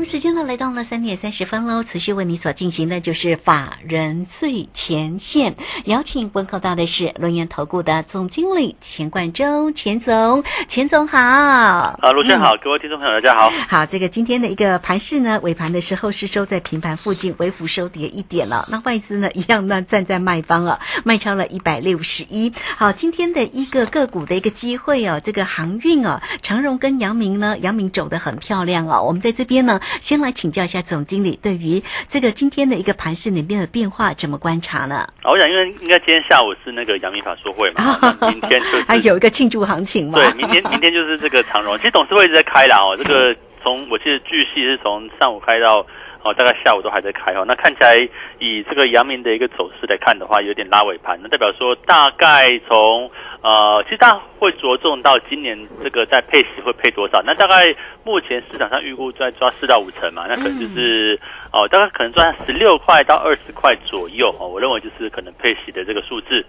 [0.00, 11.18] 好，时间呢来到了三点三十分喽，持续为你所进行的就是法人最前线，邀请问候到的是轮源投顾的总经理钱冠洲，钱总，钱总好。
[11.18, 13.50] 啊，卢轩好，各位听众朋友大家好。
[13.68, 18.66] 好，这个今天的一个盘势呢，尾盘的时候是收在平盘附近，微幅收跌一点了。
[18.70, 22.50] 那外资呢，一样呢站在卖方啊，卖超了一百六十一。
[22.78, 29.02] 好，今天的一个个股的一个机会哦，这个航运哦，长荣跟阳明呢，阳明走得很漂亮哦。
[29.02, 35.06] 我们在这边呢，先来请教一下总经理，对于这个今天的一个盘市里面的变化怎么观察呢？
[35.22, 40.18] 啊，我想因为应该今天下午是那个阳明法说会嘛， 那明天就是还有一个庆祝行情嘛。
[40.18, 45.84] 对，明天明天就是这个长荣，其实董事会一直在开啦哦，这个从我记得巨细是从上午开到
[46.22, 47.44] 哦，大概下午都还在开哦。
[47.46, 47.96] 那看起来
[48.38, 53.10] 以这个阳明的一个走势来看的话，有点拉尾盘，那代表说大概从
[53.42, 57.22] 呃，其实大家会着重到今年这个在配息会配多少？
[57.24, 61.18] 那大概目前市场上预估在抓四到五成嘛，那可能就是
[61.52, 64.46] 哦，大概可能赚十六块到二十块左右哦。
[64.46, 66.44] 我认为就是可能配息的这个数字。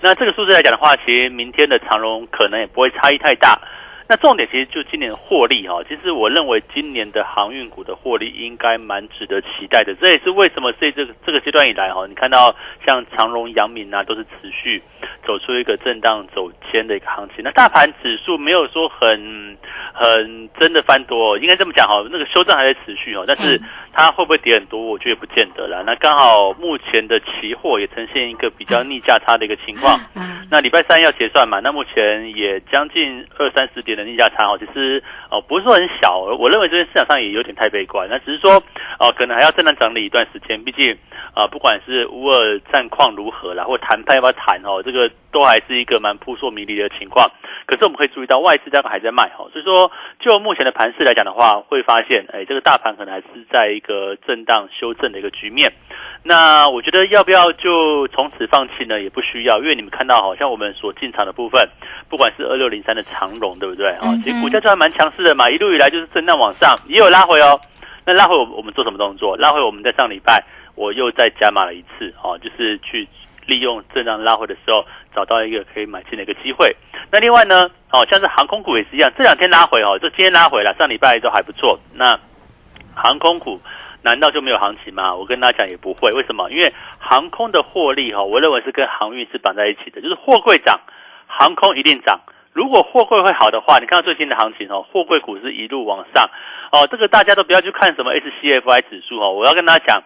[0.00, 3.58] 那这个数字来讲的话，其实明天的长荣可能也不会差异太大。
[4.06, 9.94] 那重点其实就今年的获利哈，其实我认为今年的航运股的获利应该蛮值得期待的。
[9.94, 14.82] 这也是为什么在这个这个阶段以来哈，你看到像长荣、阳明啊，都是持续
[15.26, 17.42] 走出一个震荡走坚的一个行情。
[17.42, 19.56] 那大盘指数没有说很
[19.94, 23.58] 很真的翻多，应该这么讲哈，那个修正还在持续哦，但是
[23.94, 25.82] 它会不会跌很多，我觉得不见得了。
[25.86, 29.98] 那刚好目前的期货也呈现一个比较逆价差的一个情况。
[30.50, 38.06] 那礼拜三要结算嘛，那目前也将近二三十点的逆价差哦，其实哦不是说很小，我认为这边市场上也有点太悲观。
[38.10, 38.62] 那只是说
[38.98, 40.96] 哦，可能还要震荡整理一段时间，毕竟
[41.34, 47.28] 啊，不管是乌尔战况如何啦，或谈判要不要谈哦，这个都还是一个蛮扑朔迷离的情况。
[47.66, 49.90] 可是我们可以注意到外资大概还在卖哦，所以说
[50.20, 55.72] 就目前的盘势来讲的话，会发现哎，这个大盘可能还是在一个震荡修正的一个局面。
[56.22, 59.00] 那我觉得要不要就从此放弃呢？
[59.00, 61.68] 也不需要，因为你们看到好像我们所进场的部分，
[62.08, 64.14] 不管是二六零三的长荣，对不对啊？
[64.24, 67.60] 其实股价就还蛮强势的嘛，一路以来就是震荡往上，也有拉回哦。
[68.06, 69.36] 那拉回我我们做什么动作？
[69.36, 70.42] 拉回我们在上礼拜
[70.74, 73.06] 我又再加码了一次哦，就是去
[73.46, 74.84] 利用震荡拉回的时候，
[75.14, 76.74] 找到一个可以买进的一个机会。
[77.10, 81.78] 那另外呢，哦，像是航空股也是一样，这两天拉回哦，就今天拉回了，上礼拜都还不错。
[81.92, 82.18] 那
[82.94, 83.60] 航空股。
[84.02, 85.14] 难道就没有行情吗？
[85.14, 86.50] 我跟大家讲也不会，为什么？
[86.50, 90.78] 因为航空的获利哈，我认为是跟航运是绑在一起的，就是货柜涨，
[91.26, 92.20] 航空一定涨。
[92.52, 96.28] 如果货柜会好的话，你看到最近的行情哦，货柜股是一路往上
[96.70, 100.02] 哦，这个大家都不要去看什么 SCFI 指数哦，我要跟大家讲。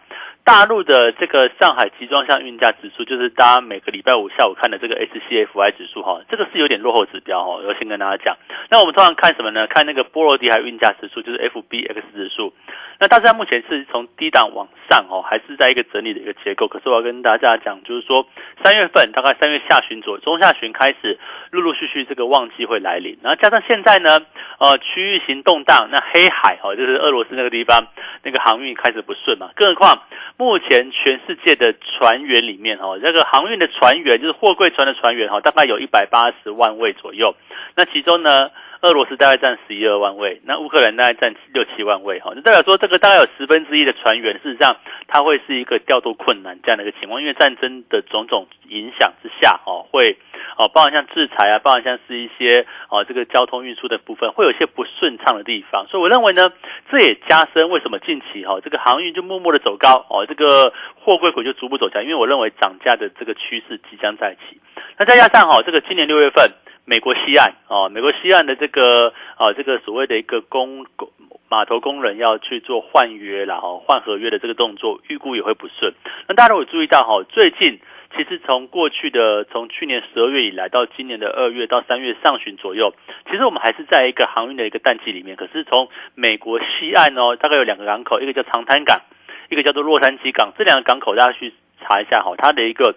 [0.49, 8.35] 大陆的这个上海集装箱运价指数，就是大家每个礼拜五下午看的这个 SCFI 指数哈，这个是有点落后指标哈，我要先跟大家讲。
[8.71, 9.67] 那我们通常看什么呢？
[9.67, 12.55] 看那个波罗的海运价指数，就是 FBX 指数。
[12.99, 16.67] 那大家目前是从低档往上哦，还是在一个整理的一个结构。
[16.67, 18.27] 可是我要跟大家讲，就是说
[18.65, 21.19] 三月份大概三月下旬左右，中下旬开始
[21.51, 24.19] 陆陆续续这个旺季会来临，然后加上现在呢，
[24.59, 27.87] 呃，区域型动荡，那黑海哦，就是俄罗斯那个地方
[28.23, 30.03] 那个航运开始不顺嘛，更何况。
[30.39, 37.35] 目前全世界的船员里面，哈，这个航运的船员就是货柜船的船员，哈，大概有一百八十万位左右。
[37.75, 38.49] 那其中呢，
[38.83, 50.17] 俄罗斯大概占十一二万位，那乌克兰大概占六七万位，哈，就代表说这个大概有十分之一的船员，事实上它会是一个调度困难这样的一个情况，因为战争的种种影响之下，哦，会。
[50.57, 56.51] 哦，包含像制裁啊，包含像是一些哦，这个交通运输的部分，会有些不顺畅的地方，所以我认为呢，
[56.91, 64.61] 这也加深为什么近期哈，这个航运就默默的走高哦，这个货柜股就逐步走强，因为我认为涨价的这个趋势即将再起。
[64.99, 66.51] 那再加上哈，这个今年六月份，
[66.89, 71.11] 美国西岸哦，美国西岸的这个哦，这个所谓的一个工工
[71.51, 75.93] 码头工人要去做换约然后换合约的这个动作，预估也会不顺。
[76.27, 77.79] 那大家有注意到哈，最近。
[78.17, 82.95] 其实从过去的从去年十二月以来到今年的二月到三月上旬左右，
[83.31, 85.37] 其实我们还是在一个航运的一个淡季里面。
[85.37, 88.99] 可是从美国西岸哦，大概有两个港口，一个叫长滩港，
[89.51, 90.55] 一个叫做洛杉矶港。
[90.57, 91.53] 这两个港口大家去
[91.83, 92.95] 查一下哈，它的一个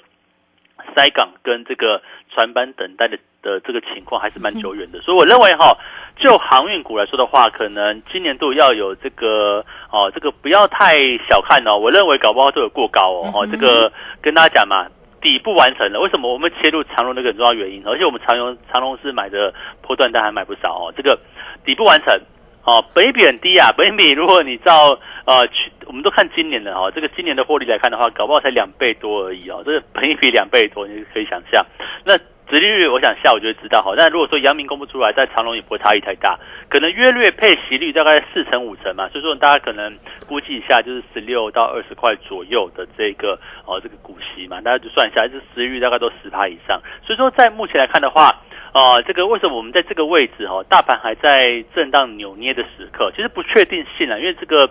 [0.95, 2.01] 塞港跟这个
[2.33, 4.99] 船班等待的的这个情况还是蛮久远的。
[5.01, 5.75] 所以我认为哈，
[6.17, 10.97] 就航运股来说的话，可能今年度要有这个哦，这个不要太
[11.29, 11.77] 小看哦。
[11.77, 13.31] 我认为搞不好都有过高哦。
[13.33, 13.91] 哦，这个
[14.21, 14.87] 跟大家讲嘛，
[15.21, 15.99] 底部完成了。
[15.99, 17.81] 为什么我们切入长隆的一个重要原因？
[17.85, 20.93] 而且我们长隆长隆是买的波段单还买不少哦。
[20.95, 21.17] 这个
[21.65, 22.19] 底部完成
[22.63, 23.71] 哦，本比很低啊。
[23.75, 29.61] 本益比如果你照呃去，我们都看今年的哦，这个今年的获利来看的话，搞不好才两倍多而已哦。
[29.65, 31.65] 这个本益比两倍多，你可以想象
[32.05, 32.17] 那。
[32.49, 33.93] 殖利率，我想下午就会知道哈。
[33.95, 36.37] 但如果说阳明公布出来，在长隆也不会差异太大，
[36.67, 39.97] 可能约略配息率大概四成五成嘛，所以说大家可能
[40.27, 46.77] 估计一下，就是十六到二十块左右的这个哦这个股息嘛，大家就算一下，这殖利率大概都十趴以上。
[47.05, 48.35] 所以说在目前来看的话，
[48.71, 54.69] 啊，这个为什么我们在这个位置哈，大盘还在震荡扭捏的时刻，其实不确定性啊，因为这个。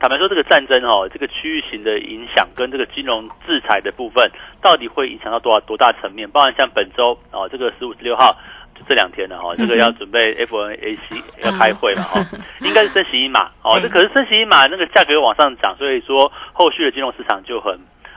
[0.00, 4.28] 坦白说，这个战争哦，这个区域型的影响跟这个金融制裁的部分，
[4.60, 6.28] 到底会影响到多少多大层面？
[6.28, 8.36] 包含像本周哦，这个十五十六号
[8.74, 12.20] 就这两天了哈，这个要准备 FNAC 要开会了哈，
[12.62, 13.78] 应该是升息一码哦。
[13.80, 17.72] 这可是升息一码，那个价格往上涨，所以说后续的金融市场就很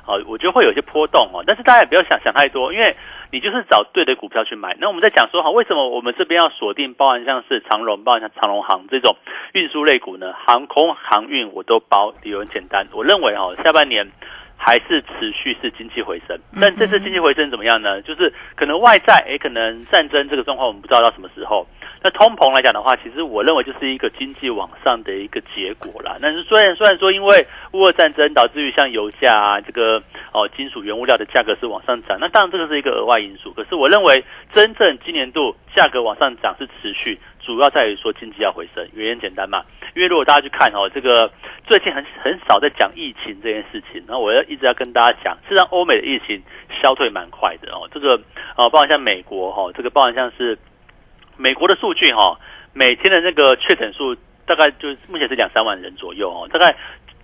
[0.07, 1.43] 哦，我觉得会有些波动哦。
[1.45, 2.95] 但是大家也不要想想太多，因为。
[3.35, 4.77] 你就是找对的股票去买。
[4.79, 9.13] 那我们在讲说哈，为什么我们这边要锁定包含像是长荣、包含像长荣航这种
[9.51, 10.31] 运输类股呢？
[10.47, 12.87] 航空航运我都包，理由很简单。
[12.93, 14.09] 我认为哈，下半年
[14.55, 16.39] 还是持续是经济回升。
[16.61, 18.01] 但这次经济回升怎么样呢？
[18.03, 21.67] 就是可能外在，也可能战争这个状况，我们不知道到什么时候。
[22.05, 26.19] 那通膨来讲的话，其实我认为就是一个经济往上的一个结果啦。
[26.21, 29.97] 但是虽然虽然说因为乌俄战争导致于像油价啊这个
[30.31, 33.51] 哦金属原物料的价格是往上涨，那当然这个是一个额外因素。
[33.53, 38.87] 可是我认为真正今年度价格往上涨是持续，主要在于说经济要回升。
[38.93, 39.63] 原因简单嘛，
[39.95, 41.31] 因为如果大家去看哦，这个
[41.65, 46.39] 最近很很少在讲疫情这件事情，那我要一直要跟大家讲，实际上欧美的疫情
[46.83, 47.89] 消退蛮快的哦。
[47.91, 48.13] 这个
[48.55, 50.55] 哦，包含像美国哈，这个包含像是。
[51.37, 52.39] 美国的数据哈，
[52.73, 54.15] 每天的那个确诊数
[54.45, 56.75] 大概就目前是两三万人左右哦，大概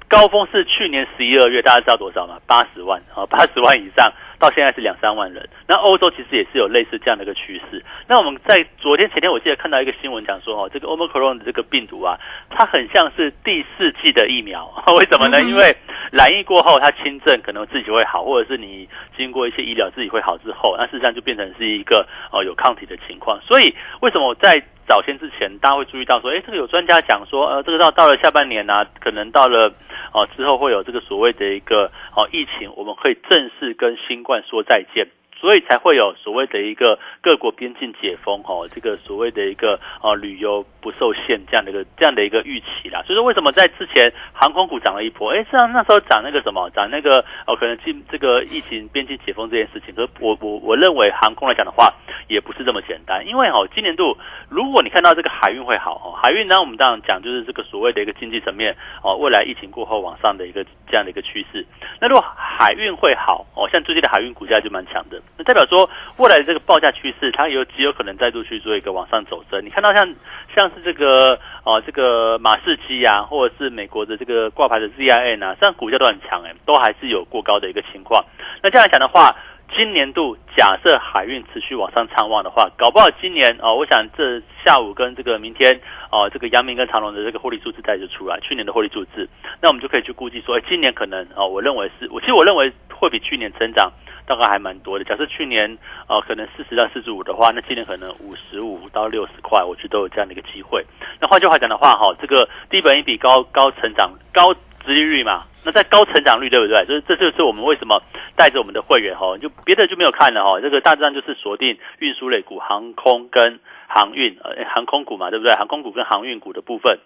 [0.08, 2.38] 高峰是去年十一二月，大家知道多少吗？
[2.46, 5.48] 八十万啊，八十万以上，到现在是两三万人。
[5.72, 7.82] 那欧洲其实也是有类似这样的一个趋势。
[8.06, 12.20] 那我们在昨天前天，我记得看到一个新闻讲说哦，这个 Omicron 的这个病毒啊，
[12.50, 14.70] 它很像是第四季的疫苗，
[15.00, 15.42] 为什么呢？
[15.42, 15.74] 因为
[16.12, 23.40] 染疫过后，它轻症可能自己会好，或者是你经过一些医疗自己会好之后，那事实上就变成是一个哦有抗体的情况。
[23.40, 29.74] 所以为什么在早先之前，大家会注意到说，哎，这个有专家讲说，呃，这个到到了下半年呢，可能到了
[30.12, 35.08] 哦之后会有这个所谓的一个哦疫情，我们可以正式跟新冠说再见。
[35.42, 43.02] 所以才会有所谓的一个各国边境解封，哦，这个所谓的一个哦旅游不受限这样的一个这样的一个预期啦。
[43.08, 45.32] 所以说为什么在之前航空股涨了一波？
[45.32, 49.96] 哎，实际上那时候涨那个什么，涨那个哦，可能进这个疫情边境解封这件事情。
[49.96, 51.92] 可我我我认为航空来讲的话，
[52.28, 54.16] 也不是这么简单，因为哦，今年度
[54.48, 61.66] 如果你看到这个海运会好，哦，海运呢，我们当然讲就是这个所谓的一个经济层面，哦，未来疫情过后往上的一个这样的一个趋势。
[62.00, 65.20] 那如果海运会好，哦，像最近的海运股价就蛮强的。
[65.44, 69.64] 代表说，未来的这个报价趋势，它有极有可能再度去做一个往上走升。
[69.64, 70.08] 你看到像
[70.56, 78.24] 像是这个哦，这个马士基啊，或者是美国的这个挂牌的 ZIN 啊，这样股价都很强哎，都还是有过高的一个情况。
[78.62, 79.36] 那这样讲的话，
[79.76, 85.80] 今年度假设海运持续往上畅旺的话，搞不好今年哦，我想这下午跟这个明天
[86.12, 89.28] 哦，这个阳明跟长隆的这个获利数字再就出来，去年的获利数字，
[89.62, 93.92] 那我们就可以去估计说，哎，今年可能哦，我认为是我其实我认为会比去年成长。
[94.26, 95.06] 大概还蛮多的。
[95.06, 100.86] 假设去年呃可能四十到四十五的话，那今年可能五十五到六十块，我觉得都有这样的一个机会。
[101.20, 106.86] 那换句话讲的话，哈，这个低本一比高高成长高殖利率嘛，那在高成长率对不对？
[106.86, 108.02] 就是这就是我们为什么
[108.36, 110.60] 带着我们的会员哈，就别的就没有看了哈。
[110.60, 115.54] 这个大致上就是锁定运输类股、航空跟航运呃航空股嘛，对不对？
[115.56, 117.00] 航空股跟航运股的部分。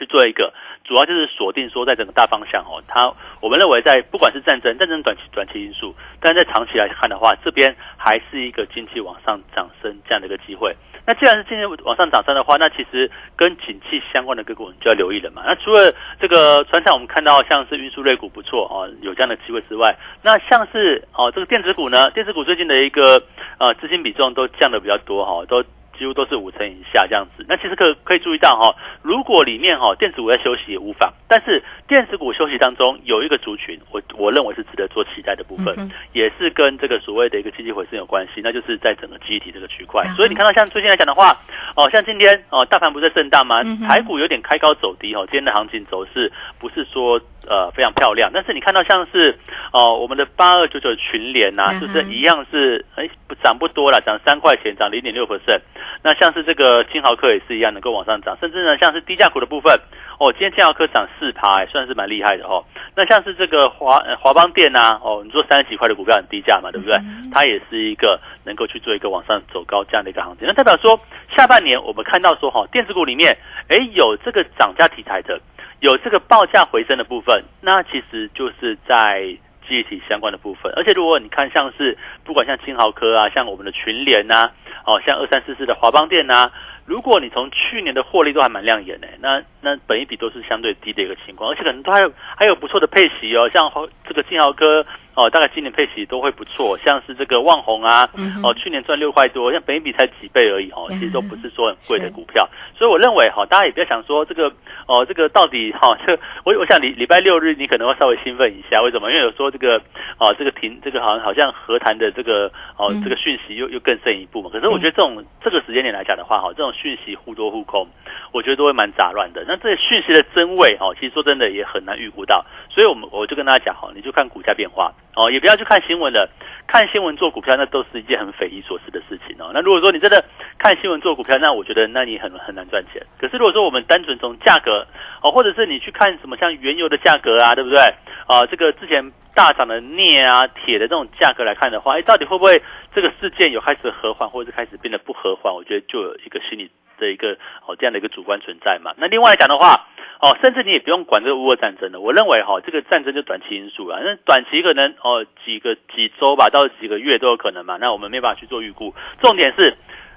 [0.00, 0.50] 去做一个，
[0.82, 10.74] 主要就是锁定说，在整个大方向哦，它我们认为在不管是战争，战争短期短期因素，但在长期来看的话，这边还是一个经济往上涨升这样的一个机会。
[11.06, 15.42] 那既然是经济往上涨升的话，那其实跟景气相关的个股你就要留意了嘛。
[15.44, 23.22] 那除了这个船厂，我们看到像是运输类股不错哦，有这样的机会之外，那像是哦这个电子股呢，电子股最近的一个
[23.58, 25.62] 呃资金比重都降的比较多哈，都。
[26.00, 35.76] 几乎都是五成以下这样子，那其实可可以注意到哈，如果里面哈电子股在休息也无妨，但是电子股休息当中有一个族群，我我认为是值得做期待的部分，
[36.14, 40.02] 也是跟这个所谓的一个经济回升有关系，那就是在整个记忆体这个区块。
[40.16, 41.36] 所以你看到像最近来讲的话，
[41.76, 43.62] 哦，像今天哦大盘不是在震荡吗？
[43.86, 49.38] 台股有点开高走低哦，今天的行情走势不是说呃非常漂亮，但是你看到像是
[49.72, 55.60] 哦我们的八二九九群联呐，就是一样是哎不涨不多了，涨三块钱，涨零点六 percent。
[56.02, 59.78] 那像是这个金豪科也是一样，能够往上涨，甚至呢，像是低价股的部分，
[60.18, 62.64] 哦，今天金豪科涨四趴，算是蛮厉害的哦。
[62.96, 66.98] 那像是这个华华邦电呐，哦，你说三十几块的股票很低价嘛，对不对？
[67.32, 70.46] 它也是一个能够去做一个往上走高这样的一个行情。
[70.46, 70.98] 那代表说，
[71.36, 73.36] 下半年我们看到说哈，电子股里面，
[73.68, 75.38] 哎，有这个涨价题材的，
[75.80, 79.36] 有这个报价回升的部分，那其实就是在
[79.70, 80.72] 记忆体相关的部分。
[80.74, 84.50] 而且如果你看像是不管像金豪科啊，像我们的群联呐。
[84.86, 86.50] 哦，像二三四四的华邦电呐，
[86.86, 93.70] 如果你从去年的获利都还蛮亮眼的，那那本一比都是相对低的一个情况，而且可能都还有还有不错的配息哦，像
[94.08, 94.84] 这个金豪科
[95.20, 98.08] 哦，大概今年配息都会不错，像是这个旺宏啊，
[98.42, 104.50] 哦，去年赚六块多，像本一比才几倍而已哦，其实都不是说很贵的股票，所以我认为哈，大家也不要想说这个
[104.86, 109.10] 哦，这个到底哈，这我我想礼礼拜六日你可能会稍微兴奋一下，为什么？
[109.10, 109.76] 因为有说这个
[110.16, 114.70] 哦，这个停这个好像好像和谈的这个哦这个讯息又又更深一步嘛，可是。
[114.70, 117.84] 我觉得这种这个时间点来讲的话，哈，这种讯息互多互空，
[118.32, 119.44] 我觉得都会蛮杂乱的。
[119.44, 122.46] 那这些讯息的真伪，哈，其实说真的也很难预估到。
[122.70, 126.30] 所以，我们我就跟大家讲，哈，你就看股价变化，哦，也不要去看新闻了。
[126.68, 129.50] 看新闻做股票，那都是一件很匪夷所思的事情哦。
[129.52, 130.24] 那如果说你真的
[130.56, 133.04] 看新闻做股票，那我觉得那你很很难赚钱。
[133.18, 134.86] 可是如果说我们单纯从价格，
[135.20, 137.80] 哦，或者是你去看什么像原油的价格啊，对不对？
[138.28, 139.02] 啊，这个之前
[139.34, 142.62] 大涨的镍啊、铁的这种价格来看的话，哎，到底会不会
[142.94, 145.52] 这个事件有开始和缓，或者是开始变得不和缓？
[145.52, 147.32] 我觉得就有一个心理的一个
[147.66, 148.92] 哦这样的一个主观存在嘛。
[148.96, 149.88] 那另外来讲的话，
[150.20, 152.00] 哦，甚至你也不用管这个乌俄战争了。
[152.00, 157.76] 我认为哈，这个战争就短期因素啊，那短期可能哦几个几周吧，到几个月都有可能嘛。
[157.80, 158.94] 那我们没办法去做预估。
[159.22, 159.76] 重点是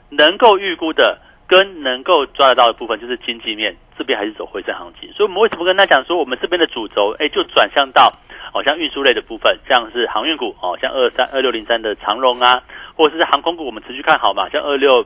[0.10, 1.20] 能够预估的。
[1.46, 8.12] 跟能够抓得到的部分就是经济面这边还是走回升行情，所以我们为什么跟他讲说我们这边的主轴，哎，就转向到
[8.52, 12.64] 好像运输类的部分，像是航运股哦，像二三二六零三的长龙啊，
[12.96, 15.06] 或者是航空股，我们持续看好嘛，像二六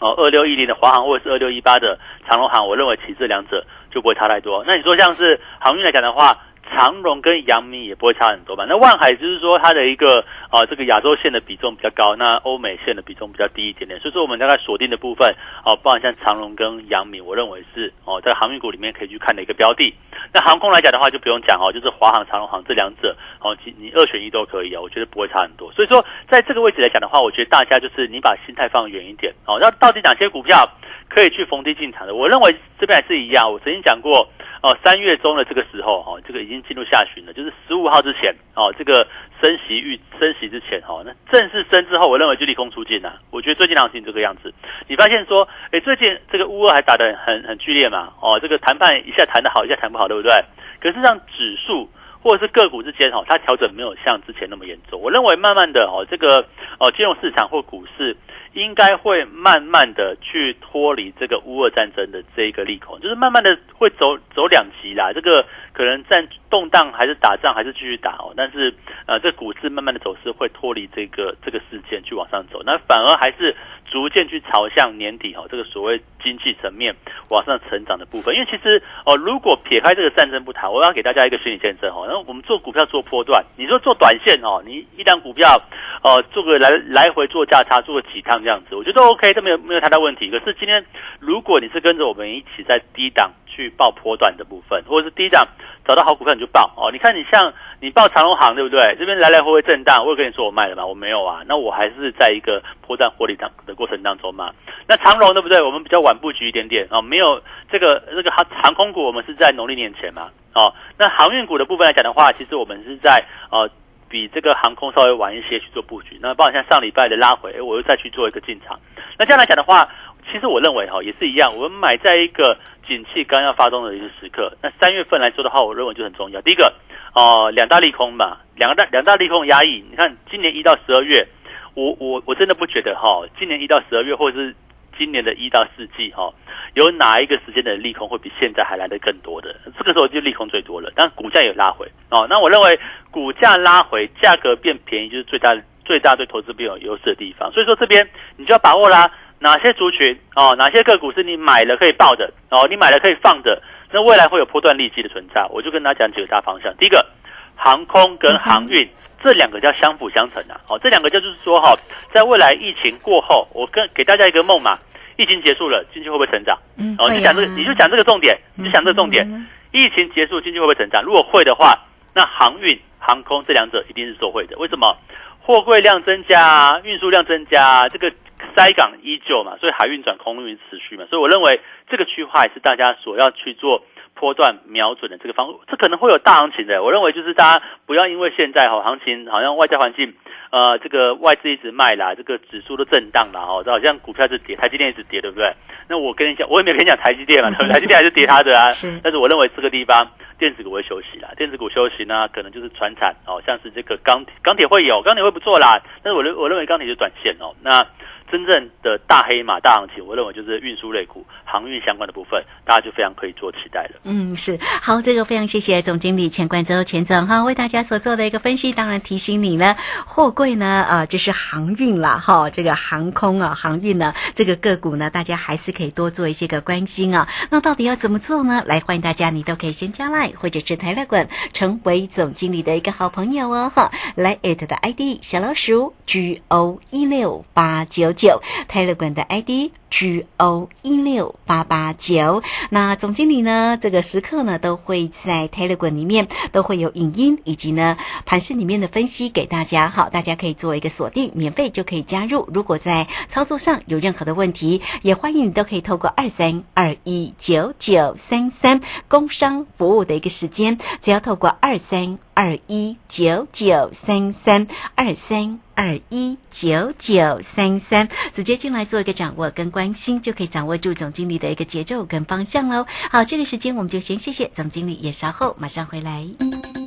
[0.00, 4.64] 哦二六一零的华航，或者是二六一八的长龙航，我认为其这两者就不会差太多。
[4.66, 6.36] 那你说像是航运来讲的话。
[6.76, 8.64] 长荣跟阳明也不会差很多吧？
[8.66, 14.00] 那万海就是说它的一个啊，这个亚洲线的比重比较高，那欧美线的比重比较低一点点。
[14.00, 15.28] 所以说我们大概锁定的部分
[15.62, 19.94] 哦，包含像长荣跟阳明，我认为是哦，在航运股里面可以去看的一个标的。
[20.32, 25.70] 那航空来讲的话就不用讲哦，就是华航、长荣航这两者哦，你你二选一都可以啊，我觉得不会差很多。
[25.72, 29.58] 所以说在这个位置来讲的话，我觉得大家就是你把心态放远一点哦。
[29.60, 30.66] 那到底哪些股票
[31.14, 32.14] 可以去逢低进场的？
[32.14, 34.28] 我认为这边还是一样，我曾经讲过。
[34.64, 39.06] 哦，三月中的这个时候，哈，这个已经进入下旬了，就是十五号之前，哦，这个
[39.38, 43.20] 升息预升息之前，哈，那正式升之后，我认为就利空出尽了。
[43.30, 44.54] 我觉得最近行情这个样子，
[44.88, 50.32] 你发现说，哎，最近这个乌二还打得很很剧烈嘛，哦，这个谈判一下谈得好，一下谈不好，对不对？
[50.80, 51.86] 可是让指数
[52.22, 54.98] 或者是个股之间，哈，它调整没有像之前那么严重。
[54.98, 56.38] 我认为慢慢的，哦，这个
[56.78, 58.16] 哦，金融市场或股市。
[58.54, 65.12] 应该会慢慢的去脱离这个乌俄战争的这一个利空，就是慢慢的会走走两极啦。
[65.12, 68.72] 这个可能战动荡还是打仗还是继续打哦，但是
[69.06, 73.54] 呃，这股市慢慢的走势会脱离这个这个事件去往上走，那反而还是
[73.90, 76.94] 逐渐去朝向年底哈这个所谓经济层面
[77.28, 78.34] 往上成长的部分。
[78.34, 82.06] 因为其实哦，如果撇开这个战争不谈，我要给大家一个心理建设哈。
[82.06, 85.60] 那我们做股票做波段，你说做短线哦，你一旦股票
[86.04, 88.42] 哦做个来来回做价差，做个几趟。
[88.42, 90.30] 这样子，我觉得 OK，都没有没有太大问题。
[90.30, 90.84] 可是今天，
[91.18, 95.48] 如果你是跟着我们一起在低档去报波段的部分，或者是低档
[95.88, 96.92] 找到好股票你就报哦。
[96.92, 98.94] 你看，你像你报长隆行对不对？
[98.98, 100.84] 这边来来回回震荡，我有跟你说我卖了吗？
[100.84, 101.40] 我没有啊。
[101.46, 104.52] 那我还是在一个波段获利当的过程当中嘛。
[104.86, 105.62] 那长隆对不对？
[105.62, 107.40] 我们比较晚布局一点点哦，没有
[107.72, 110.28] 这个这个航航空股，我们是在农历年前嘛。
[110.54, 113.70] 哦，那航运股的部分来讲的话，其实我们是在呃。
[114.14, 118.78] 比这个航空稍微晚一些去做布局，那包括像上礼拜的拉回，我又再去做一个进场。
[119.18, 119.88] 那这样来讲的话，
[120.30, 122.56] 其实我认为哈也是一样，我们买在一个
[122.86, 124.56] 景气刚要发动的一个时刻。
[124.62, 126.40] 那三月份来说的话，我认为就很重要。
[126.42, 126.72] 第一个
[127.12, 129.84] 哦，两大利空嘛，两大两大利空压抑。
[129.90, 131.26] 你看今年一到十二月，
[131.74, 134.54] 我我我真的不觉得哈，今年一到十二月或者是。
[134.96, 136.32] 今年的一到四季，哈，
[136.74, 139.52] 有哪一个时间的利空会比现在还来得更多的？
[139.76, 142.24] 这个时候就利空最多了，但股价也拉回哦。
[142.30, 142.78] 那我认为
[143.14, 145.54] 股价拉回，价格变便宜，就是最大
[145.84, 147.48] 最大对投资比有优势的地方。
[147.52, 148.04] 所以说这边
[148.36, 155.46] 你就要把握啦，哪些族群哦，哪些个股是你买了可以报的哦，你买了可以放的，那未来会有波段利基的存在。
[155.50, 156.74] 我就跟大家讲几个大方向。
[156.76, 157.06] 第一个，
[157.54, 158.88] 航空跟航运
[159.22, 161.72] 这两个叫相辅相成的，哦，这两个就是说哈，
[162.12, 164.76] 在未来疫情过后，我跟给大家一个梦嘛。
[165.16, 166.58] 疫情结束了，经济会不会成长？
[166.76, 169.24] 嗯，哦，你讲这个，你就讲这个重点，你就讲这个重点。
[169.70, 171.00] 疫情结束，经济会不会成长？
[171.04, 171.78] 如果会的话，
[172.12, 174.56] 那航运、航空这两者一定是受惠的。
[174.58, 174.96] 为什么？
[175.42, 178.10] 货柜量增加，运输量增加，这个
[178.56, 183.82] 塞港依旧嘛，所以海运转空运持续嘛，所以我认为这个区块是大家所要去做。
[184.16, 186.82] 波段瞄准的这个方，这可能会有大行情的。
[186.84, 190.14] 我认为就是大家不要因为现在哈行情好像外在环境，
[190.54, 195.52] 呃，这个外资一直卖啦，这个指数都震荡了哈，好像股票是跌，台积电一直跌，对不对？
[195.88, 198.70] 那我跟你讲，我也没跟你讲台积电嘛，台积电还是跌它的啊。
[199.02, 200.06] 但是我认为这个地方
[200.38, 205.82] 电子股会休息啦，电子股休息呢，可能就是船产哦，像是这个钢钢铁会有，钢铁会不错啦。
[206.04, 207.84] 但是我认我认为钢铁是短线哦，那。
[208.30, 214.00] 真正的大黑马大行情，我认为就是运输类股、航运相关的部分，大家就非常可以做期待了。
[214.04, 218.72] 嗯，是好，这个非常谢谢总经理钱冠洲钱总哈，为大家所做的一个分析。
[218.72, 219.76] 当然提醒你呢，
[220.06, 227.28] 货柜呢，呃，就是航运啦，哈，这个航空啊，航运呢，这个个股呢，大家还是可以多做一些个关心啊。
[227.50, 228.64] 那到底要怎么做呢？
[228.66, 233.92] 来，欢迎大家，你都可以先加 LINE，或者是台乐滚，成为总经理的一个好朋友哦，哈。
[234.16, 238.13] 来，it 的 ID 小老鼠 G O 一六八九。
[238.14, 243.78] 九泰勒管的 ID G O 一六八八九，那总经理呢？
[243.80, 247.96] 这个时刻呢都会在泰勒管里面都会有影音以及呢
[248.26, 249.88] 盘市里面的分析给大家。
[249.88, 252.48] 好，大家可以做一个锁定，免费就可以加入。
[252.52, 265.60] 如果在操作上有任何的问题，也欢迎你都可以透过二三二一九九三三工商服务的一个时间，只要透过二三二一九九三三二三。
[265.76, 272.86] 二一九九三三，直接进来做一个掌握跟关心，就可以掌握住总经理的一个节奏跟方向喽。
[273.10, 276.24] 好，这个时间我们就先谢谢总经理，也稍后马上回来。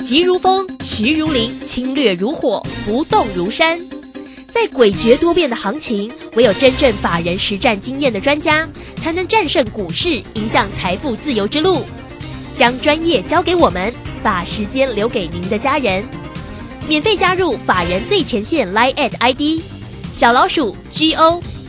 [0.06, 3.77] 急如风，徐如林，侵略如火，不动如山。
[4.50, 11.84] 在诡谲多变的行情，唯有真正法人实战经验的专家，才能战胜股市，影响财富自由之路。
[12.56, 16.04] 将专业交给我们，把时间留给您的家人。
[16.88, 19.62] 免费加入法人最前线，lie at ID
[20.13, 21.44] 小老鼠 G O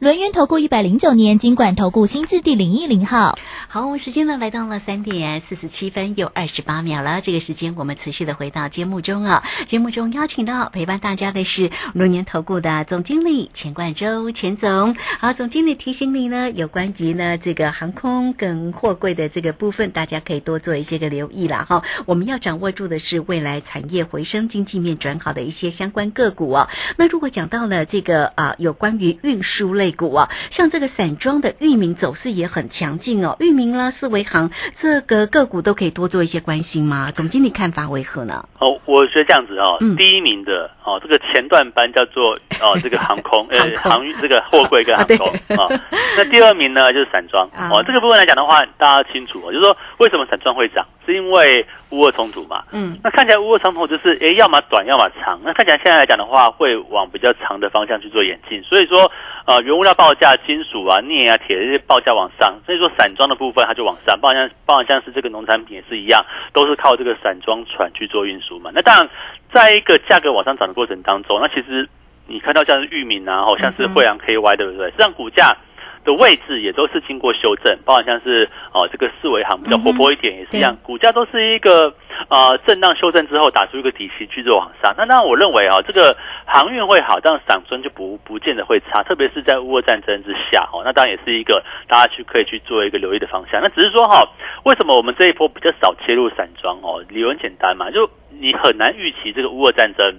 [0.00, 3.38] 轮源投顾一百零九年金管投顾新字第零一零号。
[3.68, 7.20] 好，我们时间呢来到了三点四十七分又二十八秒了。
[7.20, 9.44] 这个时间我们持续的回到节目中啊。
[9.66, 14.96] 节目中邀请到陪伴大家的是轮年投顾的总经理钱冠洲钱总。
[15.18, 21.82] 好，总经理提醒你呢，有关于呢这个航空跟货柜的这个部分，大家可以多做一些个留意了哈。
[22.06, 26.70] 我们要掌握住的是未来产业回升、经济面转好的一些相关个股哦。
[26.96, 33.70] 那如果讲到了这个啊，有关于运输类股啊，像这个散装的域名走势也很强劲哦，域名。
[33.70, 37.12] 啦，四维行这个个股都可以多做一些关心吗？
[37.12, 38.44] 总经理看法为何呢？
[38.58, 45.68] 哦，我觉得这样子哦，第一名的哦，这个前段班叫做哦，这个航空 呃航运这个货柜跟航空 啊。
[46.16, 52.64] 那第二名呢就是散装哦，这个部分来讲的话，大家清楚哦，就是说为什么散装会涨，是因为乌俄冲突嘛。
[52.72, 55.38] 嗯，那看起来乌俄冲突就是诶，要么短，要么长。
[55.44, 58.60] 那看起来现在来讲的话，会往比较长的方向去做演进。
[58.64, 59.10] 所以说。
[59.50, 64.16] 啊，原物料报价，金属啊、镍啊、铁这些报价往上，所以说散装的部分它就往上。
[64.20, 68.70] 包括像包括像是这个农产品也是一样，都是靠这个散装船去做运输嘛。
[68.72, 69.08] 那当然，
[69.52, 71.88] 在一个价格往上涨的过程当中，那其实
[72.28, 74.86] 你看到像是玉米啊，好像是惠阳 KY，对不对？
[74.90, 75.56] 实际上股价。
[76.04, 81.92] 的位置也都是经过修正，包括像是哦这个四维行比较活泼一点，也是一样，股价都是一个
[82.28, 84.94] 呃震荡修正之后打出一个底气去做往上。
[84.96, 93.60] 那当然我认为啊，这个航运会好，但散装就不不见得会差，特别是在乌俄战争之下哦，那当然也是一个大家去可以去做一个留意的方向。
[93.62, 94.24] 那只是说哈，
[94.64, 97.04] 为什么我们这一波比较少切入散装哦？
[97.08, 100.18] 理由很简单嘛，就你很难预期这个乌俄战争。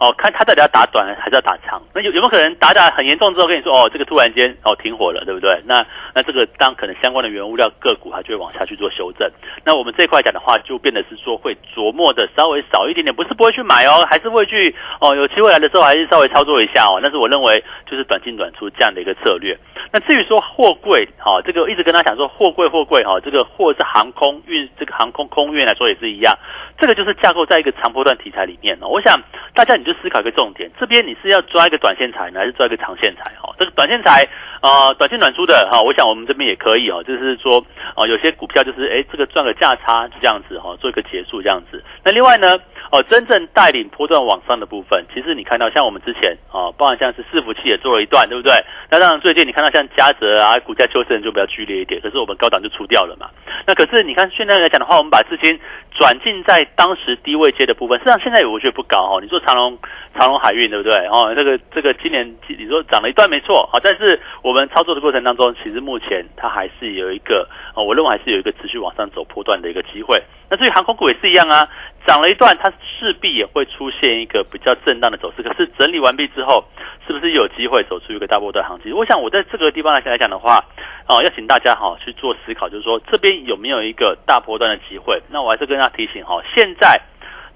[0.00, 1.80] 哦，看他到底要打短还是要打长？
[1.94, 5.60] 那有有没有可能打打很严重之后跟你说哦，这个突然间哦停火了，对不对？
[5.66, 5.84] 那
[6.14, 9.30] 那这个当可能相关的原物料个股它就会往下去做修正。
[9.62, 16.98] 那我们这块讲的话，就变得是说会琢磨的稍微少一点点，不是不会去买哦，还是会去哦，有机会来的时候还是稍微操作一下哦。
[17.02, 19.54] 但是我认为就是短进短出这样的一个策略。
[19.92, 26.32] 那至于说货柜，哈，这个一直跟他讲说货柜货柜哈，这个货是航空运，这个航空空运来说也是一样，
[26.78, 28.88] 这个就是架构在一个长波段题材里面哦。
[28.88, 29.20] 我想
[29.52, 33.32] 大家你就思考一个重点，这边你是要抓一个短线财呢，还是抓一个长线财？
[33.40, 34.26] 哈，这个短线财，
[34.60, 37.64] 啊，短线短出的哈，我想我们这边也可以哦，就是说
[37.96, 41.82] 哦，有些股票就是哎，这个赚个价差就这样子哈，做一个结束这样子。
[42.04, 42.58] 那另外呢？
[42.90, 48.52] 哦，真正带领波段往上的部分，其实你看到像我们之前啊，包含像是伺服器也做了一段，对不对？
[48.90, 53.30] 那当然最近你看到像嘉泽啊，股价修正就比较剧烈一点，可是我们高档就出掉了嘛。
[53.64, 55.56] 那可是你看现在来讲的话，我们把资金
[55.96, 59.20] 转进在当时低位接的部分，实际上现在我觉得不高哦。
[59.22, 59.78] 你说长隆
[60.18, 60.98] 长隆海运对不对？
[61.06, 70.20] 哦，这个这个今年你说涨了一段没错啊，但是我们操作的过程当中，其实目前它还是有一个哦，我认为还是有一个持续往上走波段的一个机会。
[70.50, 71.68] 那至于航空股也是一样啊。
[72.06, 75.42] 涨了一段，它势必也会出现一个比较震荡的走势。
[75.42, 76.64] 可是整理完毕之后，
[77.06, 78.94] 是不是有机会走出一个大波段行情？
[78.96, 80.64] 我想我在这个地方来来讲的话，
[81.06, 85.20] 哦，要请大家哈去做思考，就是说这边有没有一个大波段的机会？
[85.28, 87.00] 那我还是跟大家提醒哈，现在。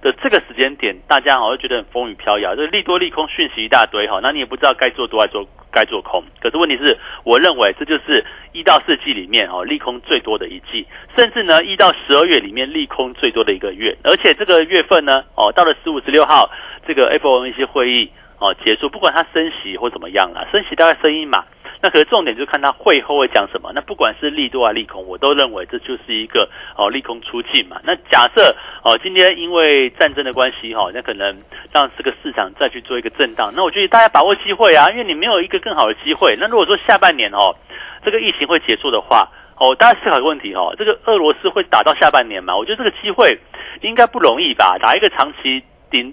[0.04, 6.22] 的这个时间点，大家好像觉得很风雨飘摇，这利多利空讯息一大堆哈，那你也不知道该做多还是做该做空。
[6.42, 10.86] 可是问题是，我认为这就是一到四季里面哦利空最多的一季，
[11.16, 16.50] 甚至呢一到十二月里面利空最多的一个月，而且这个月份呢哦到了十五十六号
[16.86, 21.42] 这个 FOMC 会议哦结束，不管它升息或怎么样啦，升息大概升一码。
[21.84, 23.70] 那可是重点就是看他会后会讲什么。
[23.74, 27.78] 那不管是利多啊利空，我都认为这就是一个哦利空出尽嘛。
[27.84, 31.36] 那假设哦今天因为战争的关系哈，那可能
[31.70, 33.52] 让这个市场再去做一个震荡。
[33.54, 36.34] 那我觉得大家把握机会啊，因为你没有一个更好的机会。
[36.40, 37.54] 那如果说下半年哦
[38.02, 42.56] 这个疫情会结束的话，哦大家思考一个问题哦，这个俄罗斯会打到下半年嘛？
[42.56, 43.38] 我觉得这个机会
[43.82, 44.78] 应该不容易吧？
[44.80, 45.62] 打一个长期。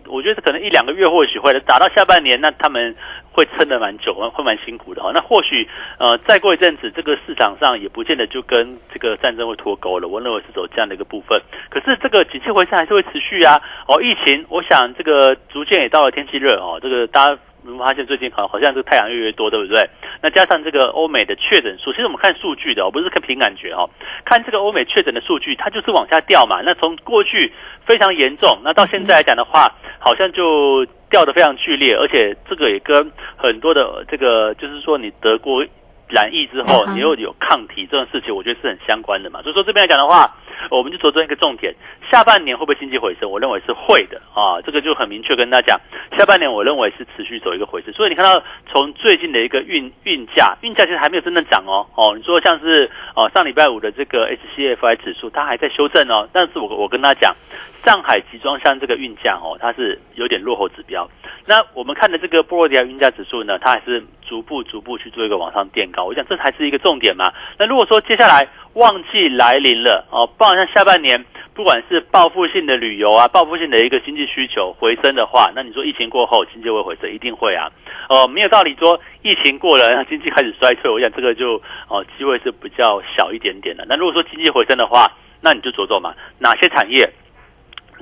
[0.06, 2.96] 我觉得可能一两个月或许会打到下半年，那他们
[3.32, 5.12] 会撑得蛮久，会蛮辛苦的哈。
[5.14, 5.68] 那或许
[5.98, 10.08] 呃再过一阵子，这个市场上也不见得就跟这个战争会脱钩了。
[10.08, 11.42] 我认为是走这样的一个部分。
[11.70, 13.60] 可是这个景气回升还是会持续啊。
[13.88, 17.40] 哦，疫情，我想这个逐渐也到了天气热哦，这个大家。
[17.64, 19.88] 我们发现最近好好像这个太阳越来越多，对不对？
[20.22, 23.88] 那加上这个欧美的确诊数，其实我们看数据的，我不是看凭感觉哦。
[24.26, 26.62] 看这个欧美确诊的数据，它就是往下掉嘛。
[26.64, 27.52] 那从过去
[27.86, 35.64] 非常严重，那到现在来讲的话，好像就掉的非常剧烈，而且这个也跟很多的这个，就是说你得过
[36.12, 39.42] 染疫之后，你又有抗体这种事情，我觉得是很相关的嘛。
[39.42, 40.32] 所以说这边来讲的话。
[40.70, 41.74] 我们就着重一个重点，
[42.12, 43.28] 下半年会不会经济回升？
[43.28, 45.82] 我认为是会的啊，这个就很明确跟大家讲，
[46.16, 47.92] 下半年我认为是持续走一个回升。
[47.96, 57.36] 所以你看到从最近的一个运运价，运价其实还没有真正涨哦哦，你说像是哦上礼拜五的这个 HCFI 指数，它还在修正哦，但是我我跟大家讲，
[57.84, 61.10] 上海集装箱这个运价哦，它是有点落后指标。
[61.48, 66.01] 那我们看的这个波罗的海运价指数呢，它还是逐步逐步去做一个往上垫高。
[66.04, 67.32] 我想这才是一个重点嘛。
[67.58, 77.70] 那如果说接下来，旺季来临了哦，不然像下半年，不管是报复性的旅游啊，报复性的一个经济需求回升的话，那你说疫情过后经济会回升，一定会啊。
[78.10, 83.86] 哦，没有道理说疫情过了，经济开始衰退，我想这个就哦机会是比较小一点点的。
[83.88, 85.08] 那如果说经济回升的话，
[85.42, 87.10] 那你就着重嘛，哪些产业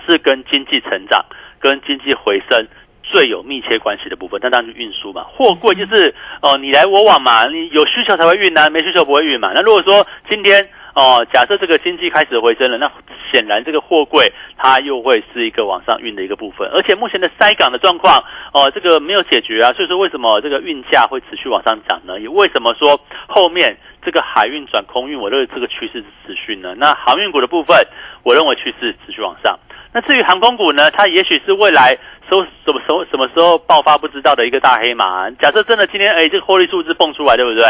[0.07, 1.25] 是跟经济成长、
[1.59, 2.67] 跟经济回升
[3.09, 4.39] 最有密切关系的部分？
[4.43, 9.51] 那当然就运输嘛，货柜就是哦你来我往嘛，你有需求才会运啊，没需求不会运嘛。
[9.55, 12.91] 那如果说今天哦，假设这个经济开始回升了，那
[13.31, 22.19] 显然这个货柜它又会是一个往上运的一个部分，而且目前的塞港的状况哦，这个没有解决啊，所以说为什么这个运价会持续往上涨呢？
[22.19, 26.75] 也为什么说后面这个海运转空运，我认为这个趋势是持续呢？
[26.77, 27.75] 那航运股的部分，
[28.23, 29.57] 我认为趋势持续往上。
[29.91, 31.97] 那至于航空股呢，它也许是未来
[32.29, 35.29] 收什么时候什么时候爆发不知道的一个大黑马。
[35.31, 37.65] 假设真的今天哎，这个获利数字蹦出来，对不对？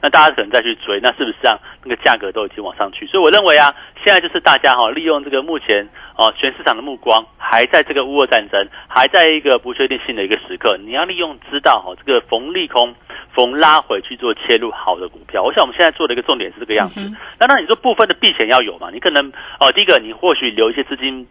[0.00, 3.06] 那大家可能再去追，那是不是让那个价格都已经往上去？
[3.06, 12.94] 所以我认为啊，现在就是大家哈，利用这个目前哦全市场的目光还在这个乌俄战争，还在一个不确定性的一个时刻，你要利用知道哈这个逢利空
[13.34, 15.42] 逢拉回去做切入好的股票。
[15.42, 17.00] 我想我们现在做的一个重点是这个样子。
[17.40, 18.90] 那那你说部分的避险要有嘛？
[18.92, 21.26] 你可能哦，第一个你或许留一些资金。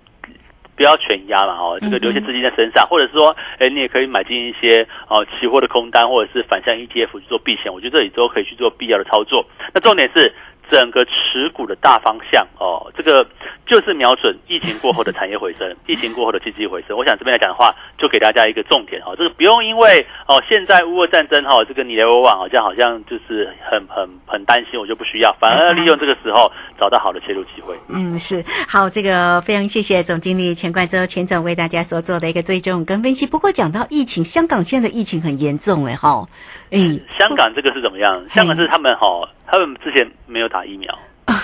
[0.76, 7.72] 不要全压嘛，哦，这个留些资金在身上，或者是说，哎，你也可以买进一些哦期货的空单，或者是反向 ETF 去做避险。
[7.72, 9.46] 我觉得这里都可以去做必要的操作。
[9.74, 10.34] 那重点是
[10.70, 13.24] 整个持股的大方向哦，这个
[13.66, 16.96] 就就是瞄准疫情过后的产业回升， 疫情过后的经济回升。
[16.96, 27.76] 我想这边来讲的话，就给大家一个重点哦，这个不用因为哦现在乌俄战争哈，这个你来我往好像好像就是很很很担心，我就不需要，反而利用这个时候找到好的切入机会。
[27.90, 33.26] 嗯，是好，这个非常谢谢总经理钱冠洲钱总为大家所做的一个追踪跟分析。
[33.26, 36.28] 不过讲到疫情，香港现在的疫情很严重哎哈，
[36.74, 38.28] 嗯，香港这个是怎么样？
[38.30, 40.98] 香港是他们哈，他们之前没有打疫苗。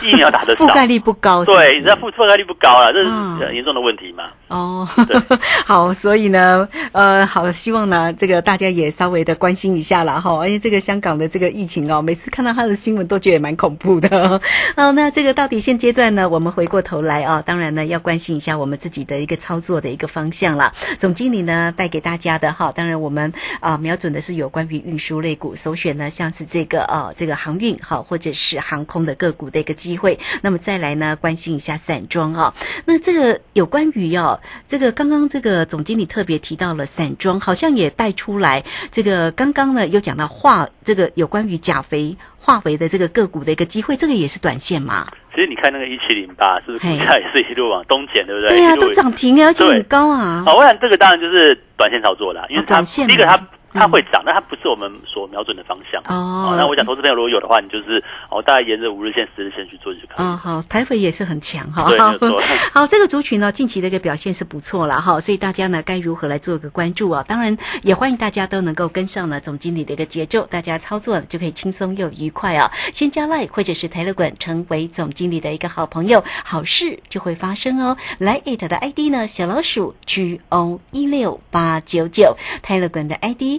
[0.03, 3.09] 疫苗打的 覆盖率不高，对，你知道覆覆盖率不高了，这是
[3.45, 4.25] 很严重的问题嘛？
[4.47, 4.87] 哦，
[5.65, 10.37] 好，所以呢，呃，好，希望呢，这个大家也稍微的关心一下了哈。
[10.39, 14.09] 而且这个香港的这个疫情哦，每次看到他的新闻都觉得蛮恐怖的。
[14.75, 20.73] 哦，那这个到底现阶段呢，我们回过头来啊，当然呢，要关心一下我们自己的一个操作的一个方向了。
[20.97, 30.19] 总经理呢带给大家的哈，当然我们啊瞄准的是有关于运输类股，首选呢像是这个啊这个航运好，或者是航空的个股的一个机会。
[30.43, 32.53] 那么再来呢，关心一下散装啊。
[32.85, 45.07] 那这个有关于哦，这个刚刚这个总经理特别提到了散装，好像也带出来这个刚刚呢又讲到化这个有关于钾肥化肥的这个个股的一个机会，这个也是短线嘛。
[45.33, 48.51] 其实你看那个一七零八，是不是股价也是一路往东减，对不对？
[48.51, 50.43] 对啊，都涨停了而且很高啊。
[50.45, 53.39] 好，我想这个当然就是短线操作啦，因为它第一个它。
[53.73, 56.01] 它会涨，但它不是我们所瞄准的方向。
[56.05, 60.25] 哦，那我想投资朋友如果有的话，你就是哦，大概沿着五日线、十日线去做就可以。
[60.25, 61.87] 哦，好，台北也是很强哈。
[61.89, 61.97] 对，
[62.73, 67.23] 好，这个族群呢，近期的一个表现是不错了哈，所以大家呢该如何来做一个关注啊？
[67.27, 72.71] 当然也欢迎大家都能够跟上呢总经理的一个节奏，大家操作就可以轻松又愉快啊。
[72.93, 77.95] 先加 Line 或者是台乐馆，成为总经理的一个好朋友，好事就会发生哦。
[78.17, 83.58] 来 it 的 ID 呢，小老鼠 G O 一六八九九，台乐馆的 ID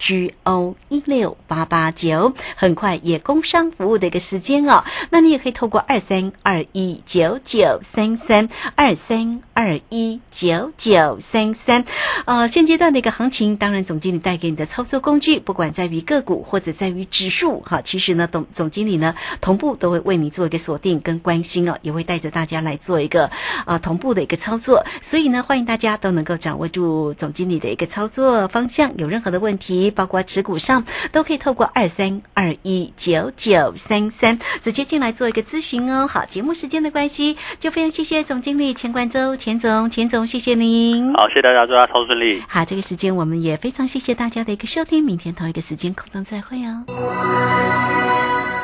[0.00, 0.74] G O。
[0.88, 4.82] 一六八八九，很快也工商服务的一个时间哦。
[5.10, 11.84] 那你也可以透过二三二一九九三三二三二一九九三三。
[12.24, 23.30] 呃，现阶段的一个行情，当然总经理带给你的操作工具，不管在于个股或者在于指数，哈，其实呢，总总经理呢同步都会为你做一个锁定跟关心哦，也会带着大家来做一个
[23.66, 24.84] 呃同步的一个操作。
[25.00, 28.96] 所以呢，欢迎大家都能够掌握住总经理的一个操作方向。
[28.96, 30.50] 有任何的问题，包括持股。
[30.50, 36.08] 股上都可以透过二三二一九九三三直接进来做一个咨询哦。
[36.08, 41.14] 好，节目时间的关系，就非常谢谢总经理钱冠洲钱总，钱总谢谢您。
[41.14, 42.42] 好，谢谢大家，祝大家超顺利。
[42.48, 46.82] 好，这个时间我们也非常谢谢大家的一个收听，明天同一个时间空中再会哦。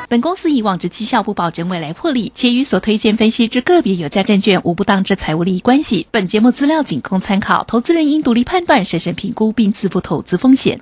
[0.09, 6.05] 本公司以往之绩效不保证未来获利，且与所推荐分析之个别有价证券无不当之财务利益关系。
[6.11, 10.81] 本节目资料仅供参考，投资人应独立判断、审慎评估并自负投资风险。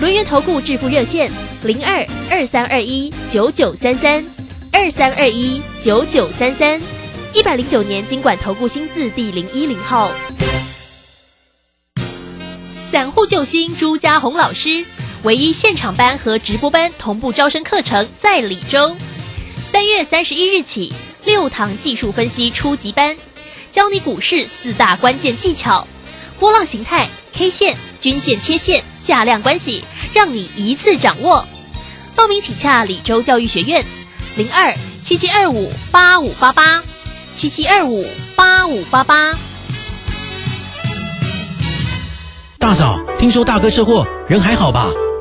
[0.00, 1.30] 轮源投顾致富热线
[1.62, 4.24] 零二二三二一九九三三
[4.72, 6.80] 二三二一九九三三
[7.32, 10.10] 一百零九年经管投顾新字第零一零号。
[12.84, 14.84] 散户救星朱家红老师，
[15.22, 18.96] 唯一现场班和直播班同步招生课程在李州。
[19.56, 20.92] 三月三十一日起，
[21.24, 23.16] 六堂技术分析初级班，
[23.70, 25.86] 教你股市四大关键技巧，
[26.44, 27.08] 波浪形态。
[27.32, 31.48] K 线、均线、切线、价量关系，让你一次掌握。
[32.14, 33.82] 报名请洽李州教育学院，
[34.36, 36.82] 零二七七二五八五八八，
[37.32, 39.34] 七七二五八五八八。
[42.58, 44.90] 大嫂，听说大哥车祸，人还好吧？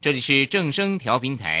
[0.00, 1.56] 这里是正声调频台